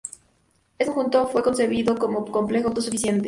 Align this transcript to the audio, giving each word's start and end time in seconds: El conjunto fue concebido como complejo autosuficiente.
El 0.79 0.87
conjunto 0.87 1.27
fue 1.27 1.43
concebido 1.43 1.95
como 1.95 2.25
complejo 2.25 2.69
autosuficiente. 2.69 3.19